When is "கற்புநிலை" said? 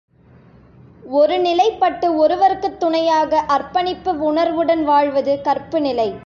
5.43-6.13